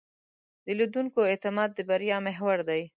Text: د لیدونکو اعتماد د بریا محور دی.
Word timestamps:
د 0.65 0.67
لیدونکو 0.79 1.19
اعتماد 1.31 1.69
د 1.73 1.79
بریا 1.89 2.17
محور 2.27 2.57
دی. 2.69 2.81